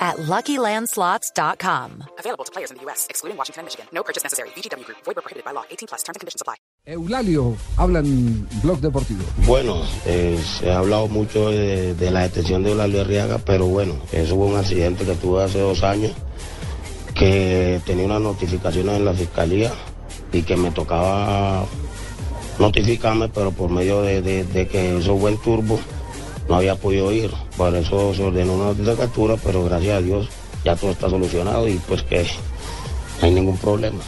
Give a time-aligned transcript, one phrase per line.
[0.00, 2.04] at LuckyLandSlots.com.
[2.18, 3.86] Available to players in the U.S., excluding Washington and Michigan.
[3.92, 4.48] No purchase necessary.
[4.56, 4.98] VGW Group.
[5.04, 5.64] Void prohibited by law.
[5.70, 6.02] 18 plus.
[6.02, 6.56] Terms and conditions apply.
[6.86, 9.22] Eulalio habla en Blog Deportivo.
[9.46, 13.96] Bueno, eh, se ha hablado mucho de, de la detención de Eulalio Arriaga, pero bueno,
[14.12, 16.12] eso fue un accidente que tuve hace dos años,
[17.14, 19.72] que tenía unas notificaciones en la fiscalía
[20.32, 21.66] y que me tocaba
[22.58, 25.78] notificarme, pero por medio de, de- de que eso fue en turbo,
[26.50, 27.30] no había podido ir.
[27.56, 30.28] Por eso se ordenó una orden de captura, pero gracias a Dios
[30.64, 32.26] ya todo está solucionado y pues que
[33.20, 34.00] no hay ningún problema.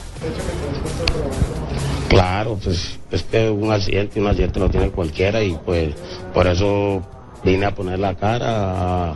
[2.08, 5.94] Claro, pues es que un accidente, un accidente lo tiene cualquiera y pues
[6.34, 7.00] por eso
[7.44, 9.14] vine a poner la cara, a,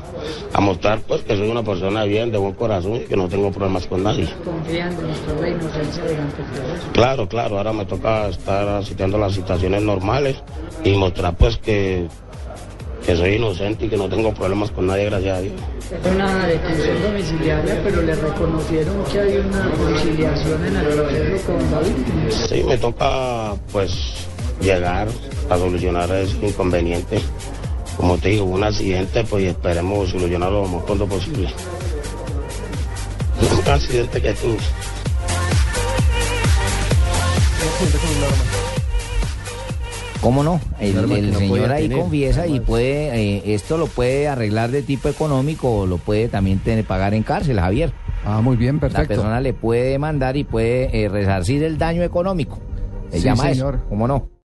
[0.52, 3.50] a mostrar pues que soy una persona bien, de buen corazón y que no tengo
[3.50, 4.28] problemas con nadie.
[4.44, 6.00] confiando en proceso.
[6.92, 10.36] Claro, claro, ahora me toca estar asistiendo a las situaciones normales
[10.84, 12.08] y mostrar pues que,
[13.06, 15.54] que soy inocente y que no tengo problemas con nadie, gracias a Dios.
[15.92, 21.70] Es una detención domiciliaria, pero le reconocieron que hay una conciliación en el proceso con
[21.70, 21.92] David.
[22.48, 23.92] Sí, me toca pues
[24.60, 25.06] llegar
[25.48, 27.20] a solucionar ese inconveniente.
[27.96, 31.48] Como te digo, un accidente, pues esperemos solucionarlo lo más pronto posible.
[33.40, 34.58] Un accidente que tuve.
[40.26, 40.60] ¿Cómo no?
[40.80, 40.96] El,
[41.32, 41.98] no señor ahí tener.
[42.00, 46.58] confiesa y puede, eh, esto lo puede arreglar de tipo económico o lo puede también
[46.58, 47.92] tener, pagar en cárcel, Javier.
[48.24, 49.06] Ah, muy bien, La perfecto.
[49.06, 52.58] persona le puede demandar y puede eh, resarcir el daño económico.
[53.12, 53.74] Se Sí, llama señor.
[53.76, 54.28] eso, ¿cómo no?